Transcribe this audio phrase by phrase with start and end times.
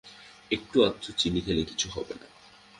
[0.51, 2.27] একটু-আধটু চিনি খেলে কিছু হবে না।